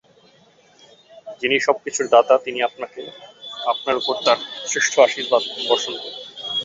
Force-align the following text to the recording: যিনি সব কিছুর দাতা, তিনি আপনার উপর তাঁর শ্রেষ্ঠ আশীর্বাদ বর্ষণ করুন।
যিনি 1.41 1.57
সব 1.65 1.75
কিছুর 1.85 2.07
দাতা, 2.15 2.35
তিনি 2.45 2.59
আপনার 3.71 3.95
উপর 4.01 4.15
তাঁর 4.25 4.39
শ্রেষ্ঠ 4.69 4.93
আশীর্বাদ 5.07 5.43
বর্ষণ 5.69 5.95
করুন। 6.01 6.15